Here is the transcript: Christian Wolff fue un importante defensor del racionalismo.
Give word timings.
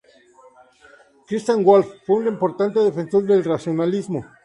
Christian 1.27 1.63
Wolff 1.63 1.93
fue 2.07 2.15
un 2.21 2.27
importante 2.29 2.79
defensor 2.79 3.23
del 3.23 3.43
racionalismo. 3.43 4.25